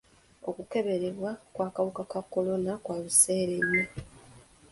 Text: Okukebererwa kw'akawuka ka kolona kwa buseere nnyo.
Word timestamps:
Okukebererwa 0.49 1.31
kw'akawuka 1.53 2.03
ka 2.11 2.21
kolona 2.31 2.71
kwa 2.83 2.95
buseere 3.03 3.55
nnyo. 3.61 3.85